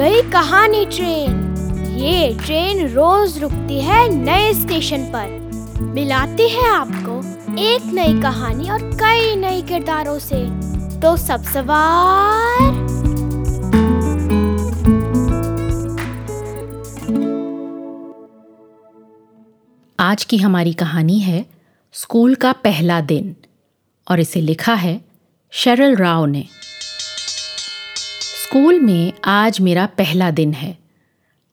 [0.00, 7.16] कहानी ट्रेन। ये ट्रेन रोज रुकती है नए स्टेशन पर। मिलाती है आपको
[7.60, 10.44] एक नई कहानी और कई नए किरदारों से।
[11.00, 12.60] तो सब सवार।
[20.00, 21.46] आज की हमारी कहानी है
[21.92, 23.36] स्कूल का पहला दिन,
[24.10, 25.00] और इसे लिखा है
[25.50, 26.46] शरल राव ने।
[28.48, 30.76] स्कूल में आज मेरा पहला दिन है।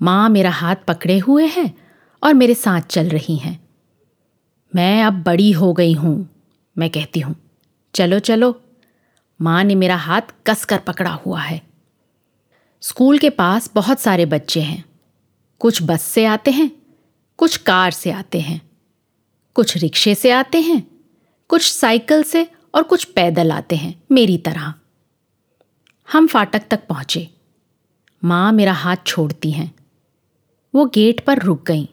[0.00, 1.74] माँ मेरा हाथ पकड़े हुए हैं
[2.22, 3.58] और मेरे साथ चल रही हैं।
[4.72, 6.28] मैं अब बड़ी हो गई हूँ,
[6.76, 7.34] मैं कहती हूँ,
[7.94, 8.62] चलो चलो।
[9.40, 11.60] माँ ने मेरा हाथ कस कर पकड़ा हुआ है।
[12.82, 14.84] स्कूल के पास बहुत सारे बच्चे हैं।
[15.60, 16.70] कुछ बस से आते हैं,
[17.38, 18.60] कुछ कार से आते हैं,
[19.56, 20.82] कुछ रिक्शे से आते हैं,
[21.50, 24.74] कुछ साइकिल से और कुछ पैदल आते हैं, मेरी तरह।
[26.12, 27.30] हम फाटक तक पहुँचे।
[28.24, 29.74] माँ मेरा हाथ छोड़ती हैं।
[30.74, 31.88] वो गेट पर रुक गई।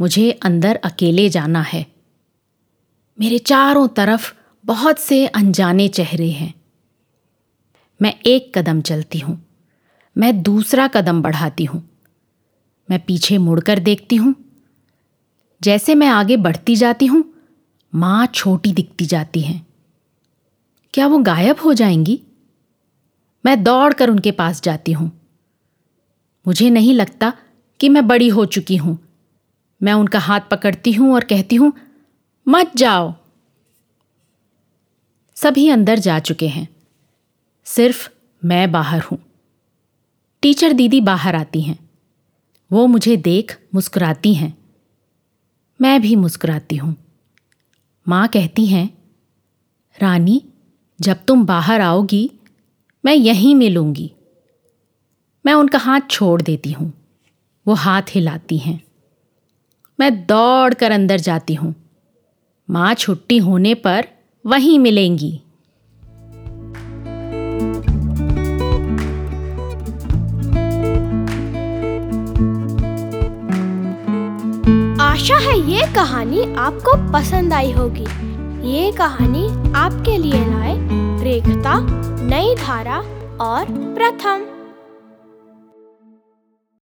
[0.00, 1.86] मुझे अंदर अकेले जाना है।
[3.20, 6.54] मेरे चारों तरफ़ बहुत से अनजाने चेहरे हैं।
[8.02, 9.46] मैं एक कदम चलती हूँ।
[10.18, 11.90] मैं दूसरा कदम बढ़ाती हूँ।
[12.90, 14.34] मैं पीछे मुड़कर देखती हूँ।
[15.62, 17.34] जैसे मैं आगे बढ़ती जाती हूँ,
[17.94, 19.66] माँ छोटी दिखती जाती हैं।
[20.94, 22.22] क्या वो गायब हो जाएँगी?
[23.46, 25.12] मैं दौड़कर उनके पास जाती हूँ।
[26.46, 27.32] मुझे नहीं लगता
[27.80, 28.98] कि मैं बड़ी हो चुकी हूँ।
[29.82, 31.72] मैं उनका हाथ पकड़ती हूँ और कहती हूँ,
[32.48, 33.14] मत जाओ।
[35.36, 36.68] सभी अंदर जा चुके हैं।
[37.64, 38.08] सिर्फ़
[38.44, 39.18] मैं बाहर हूँ।
[40.42, 41.88] टीचर दीदी बाहर आती हैं।
[42.72, 44.58] वो मुझे देख मुस्कुराती हैं।
[45.80, 46.96] मैं भी मुस्कुराती हूँ।
[48.08, 48.90] माँ कहती हैं,
[50.02, 50.44] रानी,
[51.00, 52.30] जब तुम बाहर आओगी
[53.04, 54.12] मैं यहीं मिलूँगी।
[55.46, 56.92] मैं उनका हाथ छोड़ देती हूँ।
[57.66, 58.80] वो हाथ हिलाती हैं।
[60.00, 61.74] मैं दौड़ कर अंदर जाती हूँ।
[62.70, 64.08] माँ छुट्टी होने पर
[64.46, 65.40] वहीं मिलेंगी।
[75.00, 78.06] आशा है ये कहानी आपको पसंद आई होगी।
[78.70, 81.74] ये कहानी आपके लिए लाए रेखता
[82.22, 82.98] नई धारा
[83.40, 83.64] और
[83.96, 84.59] प्रथम।